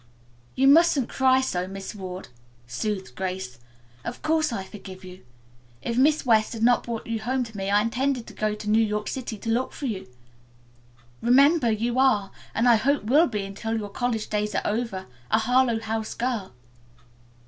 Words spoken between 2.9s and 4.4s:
Grace. "Of